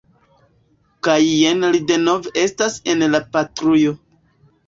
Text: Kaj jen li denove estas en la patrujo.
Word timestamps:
Kaj 1.07 1.17
jen 1.25 1.67
li 1.75 1.81
denove 1.91 2.33
estas 2.45 2.79
en 2.95 3.07
la 3.17 3.23
patrujo. 3.37 3.93